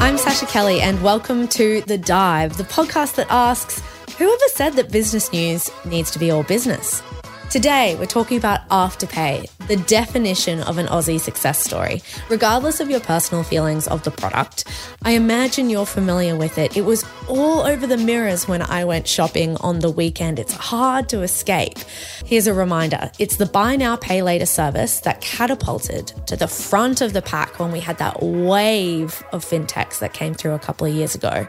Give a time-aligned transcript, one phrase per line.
[0.00, 3.80] I'm Sascha Kelly, and welcome to The Dive, the podcast that asks
[4.16, 7.02] whoever said that business news needs to be all business?
[7.50, 12.02] Today, we're talking about Afterpay, the definition of an Aussie success story.
[12.28, 14.64] Regardless of your personal feelings of the product,
[15.02, 16.76] I imagine you're familiar with it.
[16.76, 20.38] It was all over the mirrors when I went shopping on the weekend.
[20.38, 21.78] It's hard to escape.
[22.22, 27.00] Here's a reminder it's the buy now, pay later service that catapulted to the front
[27.00, 30.86] of the pack when we had that wave of fintechs that came through a couple
[30.86, 31.46] of years ago.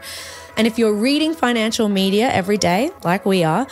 [0.56, 3.66] And if you're reading financial media every day, like we are,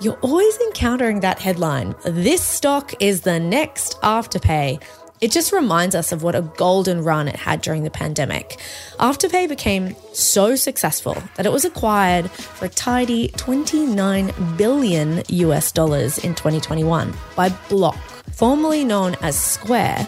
[0.00, 4.82] you're always encountering that headline This stock is the next Afterpay.
[5.20, 8.58] It just reminds us of what a golden run it had during the pandemic.
[8.98, 16.16] Afterpay became so successful that it was acquired for a tidy 29 billion US dollars
[16.16, 17.98] in 2021 by Block,
[18.32, 19.98] formerly known as Square,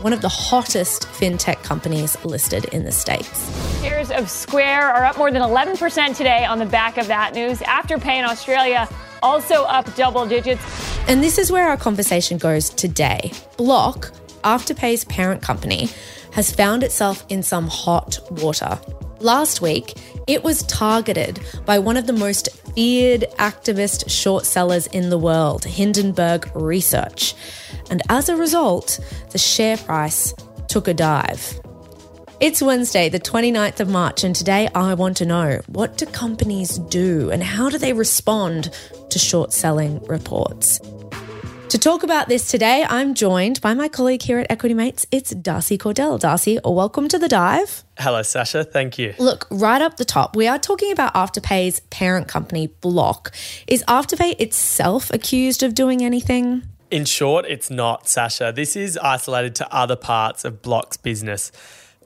[0.00, 3.80] one of the hottest fintech companies listed in the States.
[3.80, 7.60] Shares of Square are up more than 11% today on the back of that news.
[7.60, 8.88] Afterpay in Australia
[9.22, 10.62] also up double digits.
[11.08, 13.32] And this is where our conversation goes today.
[13.56, 14.12] Block,
[14.44, 15.88] Afterpay's parent company,
[16.32, 18.78] has found itself in some hot water.
[19.20, 19.94] Last week,
[20.26, 25.64] it was targeted by one of the most feared activist short sellers in the world,
[25.64, 27.34] Hindenburg Research.
[27.90, 29.00] And as a result,
[29.30, 30.34] the share price
[30.68, 31.58] took a dive.
[32.38, 36.78] It's Wednesday, the 29th of March, and today I want to know what do companies
[36.78, 38.76] do and how do they respond
[39.16, 40.78] to short selling reports?
[41.70, 45.06] To talk about this today, I'm joined by my colleague here at Equity Mates.
[45.10, 46.20] It's Darcy Cordell.
[46.20, 47.82] Darcy, welcome to the dive.
[47.98, 48.70] Hello, Sascha.
[48.70, 49.14] Thank you.
[49.18, 53.34] Look, right up the top, we are talking about Afterpay's parent company, Block.
[53.66, 56.62] Is Afterpay itself accused of doing anything?
[56.90, 58.54] In short, it's not, Sascha.
[58.54, 61.50] This is isolated to other parts of Block's business.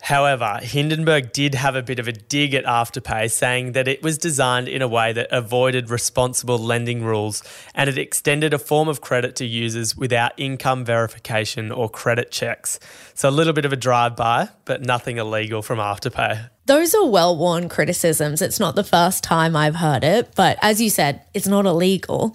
[0.01, 4.19] However, Hindenburg did have a bit of a dig at Afterpay, saying that it was
[4.19, 7.43] designed in a way that avoided responsible lending rules
[7.75, 12.81] and it extended a form of credit to users without income verification or credit checks.
[13.15, 16.49] So a little bit of a drive by, but nothing illegal from Afterpay.
[16.67, 18.41] Those are well worn criticisms.
[18.43, 22.35] It's not the first time I've heard it, but as you said, it's not illegal.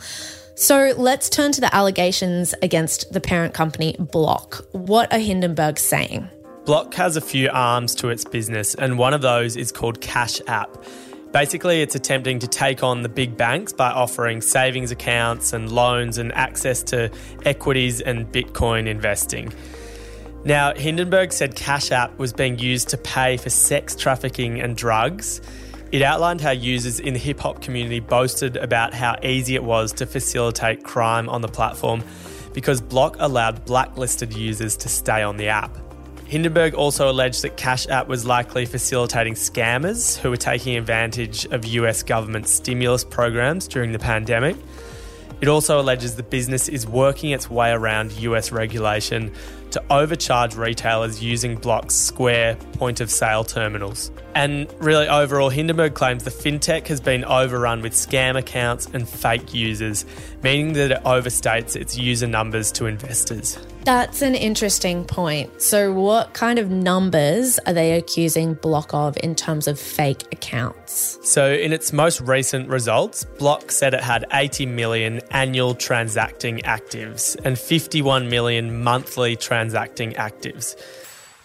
[0.56, 4.66] So let's turn to the allegations against the parent company Block.
[4.72, 6.30] What are Hindenburg saying?
[6.66, 10.42] Block has a few arms to its business, and one of those is called Cash
[10.48, 10.84] App.
[11.32, 16.18] Basically, it's attempting to take on the big banks by offering savings accounts and loans
[16.18, 17.12] and access to
[17.46, 19.54] equities and Bitcoin investing.
[20.44, 25.42] Now, Hindenburg said Cash App was being used to pay for sex trafficking and drugs.
[25.92, 29.94] It outlined how users in the hip hop community boasted about how easy it was
[29.94, 32.04] to facilitate crime on the platform
[32.54, 35.85] because Block allowed blacklisted users to stay on the app.
[36.28, 41.66] Hindenburg also alleged that Cash App was likely facilitating scammers who were taking advantage of
[41.66, 44.56] US government stimulus programs during the pandemic.
[45.42, 49.32] It also alleges the business is working its way around US regulation
[49.76, 54.10] to overcharge retailers using Block's Square point of sale terminals.
[54.34, 59.54] And really, overall, Hindenburg claims the fintech has been overrun with scam accounts and fake
[59.54, 60.06] users,
[60.44, 63.58] meaning that it overstates its user numbers to investors.
[63.86, 65.62] That's an interesting point.
[65.62, 71.20] So, what kind of numbers are they accusing Block of in terms of fake accounts?
[71.22, 77.38] So, in its most recent results, Block said it had 80 million annual transacting actives
[77.46, 80.76] and 51 million monthly transacting actives.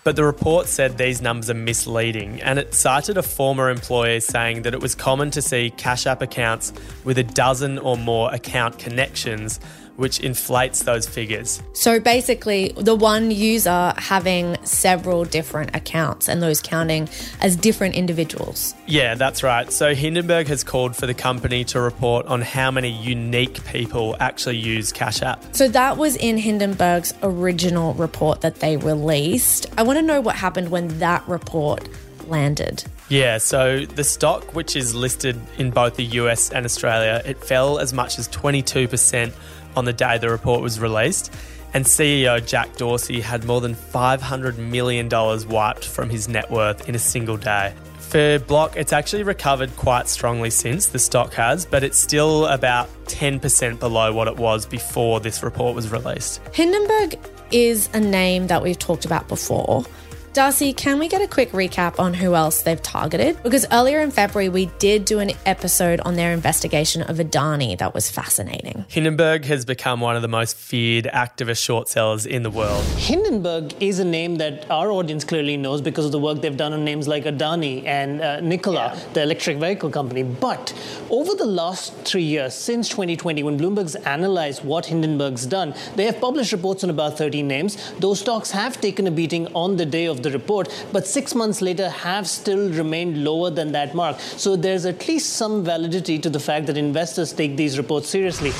[0.02, 4.62] But the report said these numbers are misleading, and it cited a former employee saying
[4.62, 6.72] that it was common to see Cash App accounts
[7.05, 9.61] with a dozen or more account connections,
[10.00, 11.62] which inflates those figures.
[11.75, 17.08] So basically, the one user having several different accounts and those counting
[17.43, 18.75] as different individuals.
[18.87, 19.70] Yeah, that's right.
[19.70, 24.56] So Hindenburg has called for the company to report on how many unique people actually
[24.56, 25.44] use Cash App.
[25.55, 29.67] So that was in Hindenburg's original report that they released.
[29.76, 31.87] I want to know what happened when that report
[32.26, 32.85] landed.
[33.11, 37.81] Yeah, so the stock, which is listed in both the US and Australia, it fell
[37.81, 39.32] as much as 22%
[39.76, 41.32] on the day the report was released,
[41.75, 45.08] and CEO Jack Dorsey had more than $500 million
[45.49, 47.75] wiped from his net worth in a single day.
[47.99, 52.88] For Block, it's actually recovered quite strongly since, the stock has, but it's still about
[53.05, 56.40] 10% below what it was before this report was released.
[56.52, 57.20] Hindenburg
[57.52, 59.84] is a name that we've talked about before.
[60.32, 63.43] Darcy, can we get a quick recap on who else they've targeted?
[63.43, 67.94] Because earlier in February, we did do an episode on their investigation of Adani that
[67.94, 68.85] was fascinating.
[68.87, 72.85] Hindenburg has become one of the most feared activist short sellers in the world.
[72.97, 76.73] Hindenburg is a name that our audience clearly knows because of the work they've done
[76.75, 79.12] on names like Adani and uh, Nikola, yeah.
[79.15, 80.23] the electric vehicle company.
[80.23, 80.73] But
[81.11, 86.21] over the last three years, since 2020, when Bloomberg's analyzed what Hindenburg's done, they have
[86.21, 87.93] published reports on about 13 names.
[87.99, 91.61] Those stocks have taken a beating on the day of the report, but six months
[91.61, 94.20] later have still remained lower than that mark.
[94.20, 98.52] So there's at least some validity to the fact that investors take these reports seriously.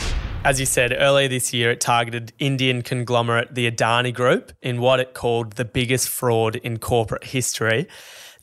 [0.43, 4.99] As you said, earlier this year it targeted Indian conglomerate the Adani Group in what
[4.99, 7.89] it called the biggest fraud in corporate history.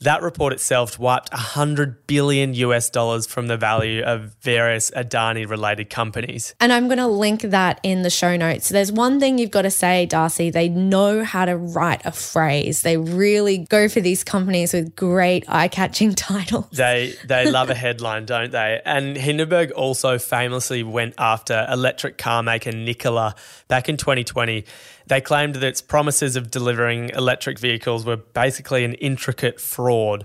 [0.00, 5.90] That report itself wiped 100 billion US dollars from the value of various Adani related
[5.90, 6.54] companies.
[6.60, 8.68] And I'm going to link that in the show notes.
[8.68, 10.50] There's one thing you've got to say, Darcy.
[10.50, 12.82] They know how to write a phrase.
[12.82, 16.68] They really go for these companies with great eye-catching titles.
[16.72, 18.80] They they love a headline, don't they?
[18.84, 23.34] And Hindenburg also famously went after electric car maker Nikola
[23.66, 24.64] back in 2020
[25.08, 30.24] they claimed that its promises of delivering electric vehicles were basically an intricate fraud.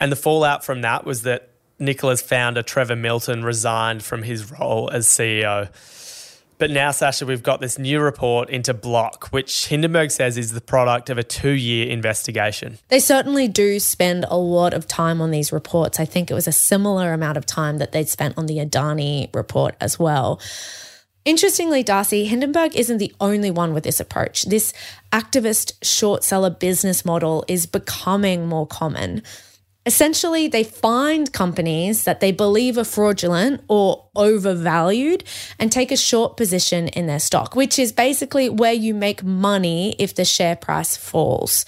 [0.00, 4.90] And the fallout from that was that Nikola's founder, Trevor Milton, resigned from his role
[4.90, 5.68] as CEO.
[6.58, 10.60] But now, Sascha, we've got this new report into Block, which Hindenburg says is the
[10.60, 12.78] product of a two year investigation.
[12.88, 15.98] They certainly do spend a lot of time on these reports.
[15.98, 19.34] I think it was a similar amount of time that they'd spent on the Adani
[19.34, 20.40] report as well.
[21.24, 24.42] Interestingly, Darcy, Hindenburg isn't the only one with this approach.
[24.42, 24.72] This
[25.12, 29.22] activist short seller business model is becoming more common.
[29.84, 35.24] Essentially, they find companies that they believe are fraudulent or overvalued
[35.58, 39.96] and take a short position in their stock, which is basically where you make money
[39.98, 41.64] if the share price falls.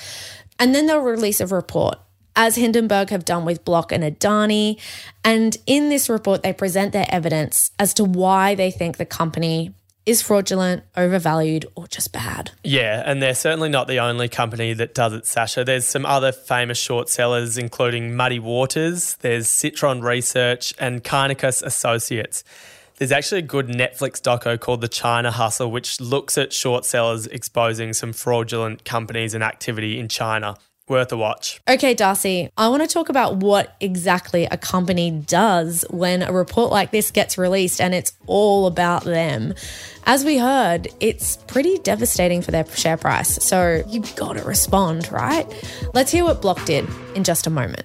[0.60, 1.98] And then they'll release a report
[2.36, 4.80] as Hindenburg have done with Block and Adani.
[5.22, 9.74] And in this report, they present their evidence as to why they think the company
[10.06, 12.50] is fraudulent, overvalued, or just bad.
[12.62, 15.64] Yeah, and they're certainly not the only company that does it, Sascha.
[15.64, 22.44] There's some other famous short sellers, including Muddy Waters, there's Citron Research, and Kynikos Associates.
[22.98, 27.26] There's actually a good Netflix doco called The China Hustle, which looks at short sellers
[27.26, 30.56] exposing some fraudulent companies and activity in China.
[30.86, 31.62] Worth a watch.
[31.66, 36.70] Okay, Darcy, I want to talk about what exactly a company does when a report
[36.70, 39.54] like this gets released and it's all about them.
[40.04, 43.42] As we heard, it's pretty devastating for their share price.
[43.42, 45.46] So you've got to respond, right?
[45.94, 47.84] Let's hear what Block did in just a moment.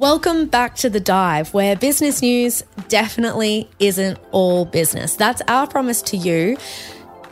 [0.00, 5.16] Welcome back to The Dive, where business news definitely isn't all business.
[5.16, 6.56] That's our promise to you.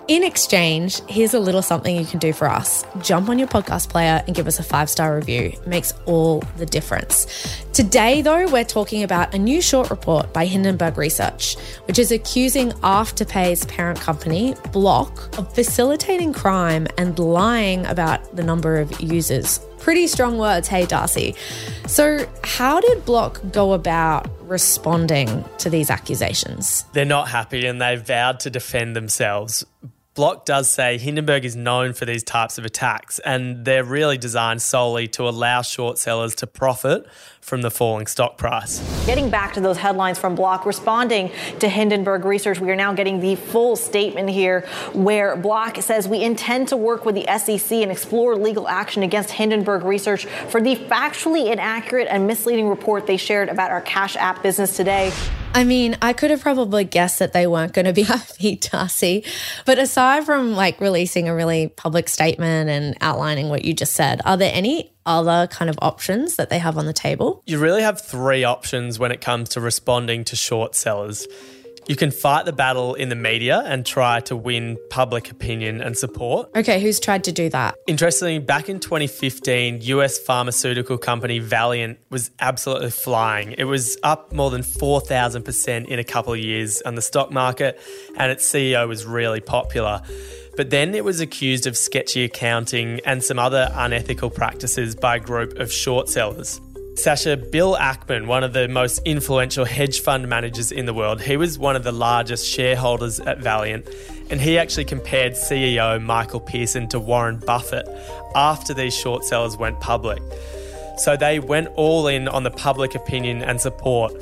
[0.08, 2.84] In exchange, here's a little something you can do for us.
[3.02, 5.50] Jump on your podcast player and give us a five star review.
[5.54, 7.26] It makes all the difference.
[7.72, 12.70] Today, though, we're talking about a new short report by Hindenburg Research, which is accusing
[12.84, 20.08] Afterpay's parent company, Block, of facilitating crime and lying about the number of users Pretty
[20.08, 21.34] strong words, hey, Darcy.
[21.86, 26.84] So, how did Block go about responding to these accusations?
[26.92, 29.64] They're not happy and they vowed to defend themselves.
[30.16, 34.62] Block does say Hindenburg is known for these types of attacks, and they're really designed
[34.62, 37.06] solely to allow short sellers to profit
[37.42, 38.80] from the falling stock price.
[39.04, 43.20] Getting back to those headlines from Block, responding to Hindenburg Research, we are now getting
[43.20, 44.62] the full statement here
[44.94, 49.32] where Block says we intend to work with the SEC and explore legal action against
[49.32, 54.42] Hindenburg Research for the factually inaccurate and misleading report they shared about our Cash App
[54.42, 55.12] business today.
[55.56, 59.24] I mean, I could have probably guessed that they weren't going to be happy, Darcy.
[59.64, 64.20] But aside from like releasing a really public statement and outlining what you just said,
[64.26, 67.42] are there any other kind of options that they have on the table?
[67.46, 71.26] You really have three options when it comes to responding to short sellers.
[71.88, 75.96] You can fight the battle in the media and try to win public opinion and
[75.96, 76.50] support.
[76.56, 77.76] Okay, who's tried to do that?
[77.86, 83.52] Interestingly, back in 2015, US pharmaceutical company Valeant was absolutely flying.
[83.56, 87.80] It was up more than 4,000% in a couple of years on the stock market,
[88.16, 90.02] and its CEO was really popular.
[90.56, 95.20] But then it was accused of sketchy accounting and some other unethical practices by a
[95.20, 96.60] group of short sellers.
[96.96, 101.36] Sascha, Bill Ackman, one of the most influential hedge fund managers in the world, he
[101.36, 103.86] was one of the largest shareholders at Valeant,
[104.30, 107.86] and he actually compared CEO Michael Pearson to Warren Buffett
[108.34, 110.22] after these short sellers went public.
[110.96, 114.14] So they went all in on the public opinion and support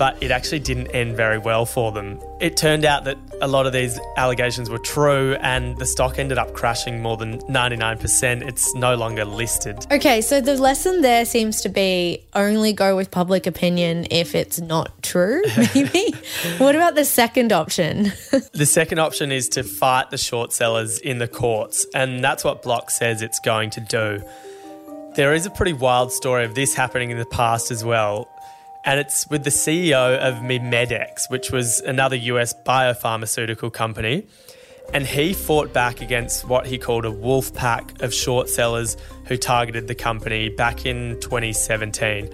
[0.00, 2.18] but it actually didn't end very well for them.
[2.40, 6.38] It turned out that a lot of these allegations were true and the stock ended
[6.38, 8.48] up crashing more than 99%.
[8.48, 9.76] It's no longer listed.
[9.92, 14.58] Okay, so the lesson there seems to be only go with public opinion if it's
[14.58, 15.42] not true,
[15.74, 16.14] maybe.
[16.56, 18.04] what about the second option?
[18.54, 22.62] the second option is to fight the short sellers in the courts, and that's what
[22.62, 24.22] Block says it's going to do.
[25.14, 28.29] There is a pretty wild story of this happening in the past as well
[28.84, 34.26] and it's with the CEO of MiMedx, which was another US biopharmaceutical company.
[34.92, 38.96] And he fought back against what he called a wolf pack of short sellers
[39.26, 42.28] who targeted the company back in 2017.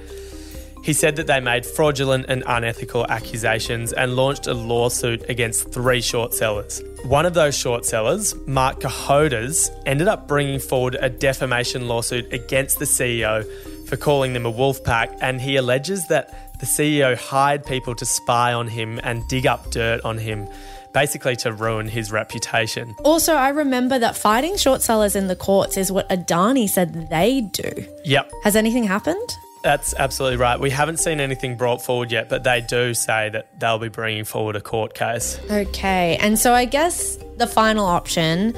[0.86, 6.00] He said that they made fraudulent and unethical accusations and launched a lawsuit against three
[6.00, 6.80] short sellers.
[7.02, 12.78] One of those short sellers, Mark Cohodes, ended up bringing forward a defamation lawsuit against
[12.78, 13.44] the CEO
[13.88, 18.06] for calling them a wolf pack, and he alleges that the CEO hired people to
[18.06, 20.46] spy on him and dig up dirt on him
[20.94, 22.94] basically to ruin his reputation.
[23.02, 27.40] Also, I remember that fighting short sellers in the courts is what Adani said they
[27.40, 27.72] do.
[28.04, 28.30] Yep.
[28.44, 29.36] Has anything happened?
[29.66, 30.60] That's absolutely right.
[30.60, 34.22] We haven't seen anything brought forward yet, but they do say that they'll be bringing
[34.22, 35.40] forward a court case.
[35.50, 36.16] Okay.
[36.18, 38.54] And so I guess the final option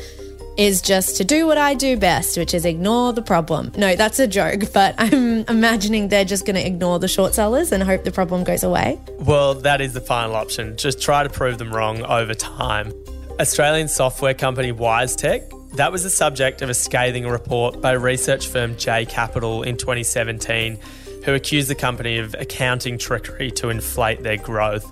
[0.58, 3.72] is just to do what I do best, which is ignore the problem.
[3.74, 7.72] No, that's a joke, but I'm imagining they're just going to ignore the short sellers
[7.72, 9.00] and hope the problem goes away.
[9.18, 10.76] Well, that is the final option.
[10.76, 12.92] Just try to prove them wrong over time.
[13.40, 18.76] Australian software company WiseTech that was the subject of a scathing report by research firm
[18.76, 20.78] J Capital in 2017,
[21.24, 24.90] who accused the company of accounting trickery to inflate their growth.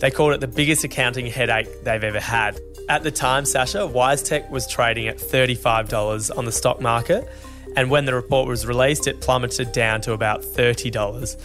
[0.00, 2.60] They called it the biggest accounting headache they've ever had.
[2.88, 7.28] At the time, Sascha, WiseTech was trading at $35 on the stock market,
[7.76, 11.36] and when the report was released, it plummeted down to about $30.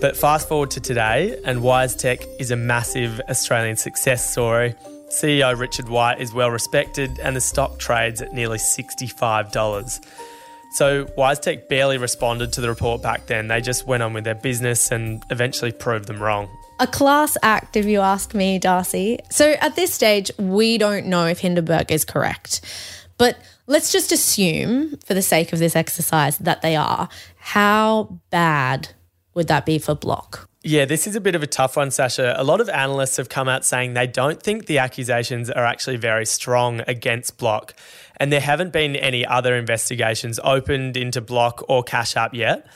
[0.00, 4.74] But fast forward to today, and WiseTech is a massive Australian success story.
[5.10, 10.04] CEO Richard White is well respected, and the stock trades at nearly $65.
[10.72, 13.46] So WiseTech barely responded to the report back then.
[13.46, 16.48] They just went on with their business and eventually proved them wrong.
[16.80, 19.20] A class act, if you ask me, Darcy.
[19.30, 22.60] So at this stage, we don't know if Hindenburg is correct.
[23.16, 27.08] But let's just assume, for the sake of this exercise, that they are.
[27.36, 28.88] How bad
[29.34, 30.48] would that be for Block?
[30.66, 32.34] Yeah, this is a bit of a tough one, Sascha.
[32.38, 35.98] A lot of analysts have come out saying they don't think the accusations are actually
[35.98, 37.74] very strong against Block.
[38.16, 42.66] And there haven't been any other investigations opened into Block or Cash App yet.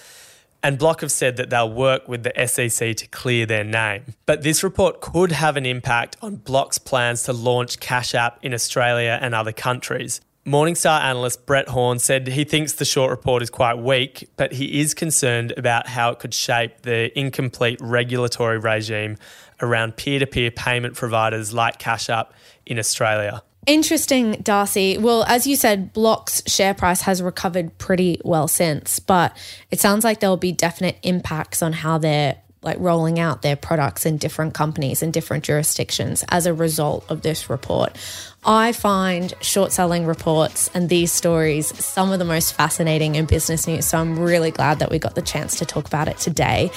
[0.62, 4.02] And Block have said that they'll work with the SEC to clear their name.
[4.26, 8.52] But this report could have an impact on Block's plans to launch Cash App in
[8.52, 10.20] Australia and other countries.
[10.48, 14.80] Morningstar analyst Brett Horn said he thinks the short report is quite weak, but he
[14.80, 19.16] is concerned about how it could shape the incomplete regulatory regime
[19.60, 22.32] around peer to peer payment providers like Cash App
[22.64, 23.42] in Australia.
[23.66, 24.96] Interesting, Darcy.
[24.96, 29.36] Well, as you said, Block's share price has recovered pretty well since, but
[29.70, 32.36] it sounds like there'll be definite impacts on how they're
[32.68, 37.22] like rolling out their products in different companies in different jurisdictions as a result of
[37.22, 37.96] this report.
[38.44, 43.66] I find short selling reports and these stories some of the most fascinating in business
[43.66, 43.86] news.
[43.86, 46.70] So I'm really glad that we got the chance to talk about it today.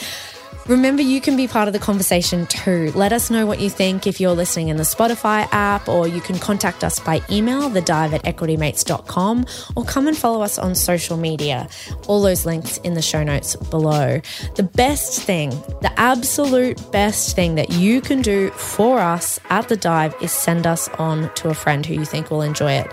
[0.67, 2.91] Remember, you can be part of the conversation too.
[2.93, 6.21] Let us know what you think if you're listening in the Spotify app, or you
[6.21, 10.75] can contact us by email, the dive at equitymates.com, or come and follow us on
[10.75, 11.67] social media.
[12.07, 14.21] All those links in the show notes below.
[14.55, 15.49] The best thing,
[15.81, 20.67] the absolute best thing that you can do for us at the dive is send
[20.67, 22.87] us on to a friend who you think will enjoy it.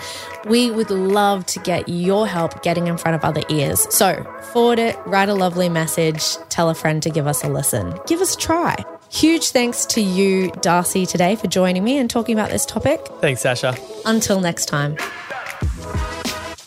[0.49, 3.87] We would love to get your help getting in front of other ears.
[3.95, 7.95] So forward it, write a lovely message, tell a friend to give us a listen.
[8.07, 8.77] Give us a try.
[9.11, 13.07] Huge thanks to you, Darcy, today for joining me and talking about this topic.
[13.21, 13.79] Thanks, Sascha.
[14.05, 14.97] Until next time.